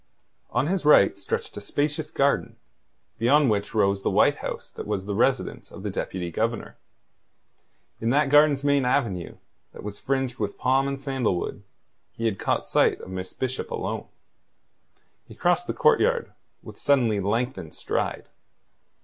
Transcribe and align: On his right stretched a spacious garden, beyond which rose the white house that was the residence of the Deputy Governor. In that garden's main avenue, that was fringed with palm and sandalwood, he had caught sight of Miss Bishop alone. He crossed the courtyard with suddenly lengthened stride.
On 0.49 0.65
his 0.65 0.83
right 0.83 1.15
stretched 1.15 1.55
a 1.57 1.61
spacious 1.61 2.09
garden, 2.09 2.55
beyond 3.19 3.51
which 3.51 3.75
rose 3.75 4.01
the 4.01 4.09
white 4.09 4.37
house 4.37 4.71
that 4.71 4.87
was 4.87 5.05
the 5.05 5.13
residence 5.13 5.71
of 5.71 5.83
the 5.83 5.91
Deputy 5.91 6.31
Governor. 6.31 6.75
In 7.99 8.09
that 8.09 8.29
garden's 8.31 8.63
main 8.63 8.83
avenue, 8.83 9.37
that 9.73 9.83
was 9.83 9.99
fringed 9.99 10.39
with 10.39 10.57
palm 10.57 10.87
and 10.87 10.99
sandalwood, 10.99 11.61
he 12.13 12.25
had 12.25 12.39
caught 12.39 12.65
sight 12.65 12.99
of 13.01 13.11
Miss 13.11 13.33
Bishop 13.33 13.69
alone. 13.69 14.07
He 15.27 15.35
crossed 15.35 15.67
the 15.67 15.71
courtyard 15.75 16.31
with 16.63 16.79
suddenly 16.79 17.19
lengthened 17.19 17.75
stride. 17.75 18.27